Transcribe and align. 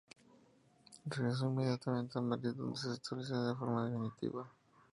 Regresó 1.05 1.45
inmediatamente 1.45 2.17
a 2.17 2.23
Madrid 2.23 2.53
donde 2.55 2.75
se 2.79 2.91
estableció 2.91 3.39
de 3.43 3.53
forma 3.53 3.85
definitiva. 3.87 4.49